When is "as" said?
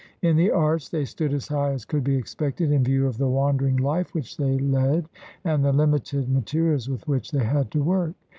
1.31-1.49, 1.73-1.85